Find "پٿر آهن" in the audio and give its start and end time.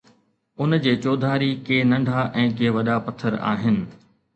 3.05-3.77